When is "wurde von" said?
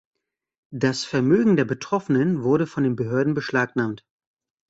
2.41-2.81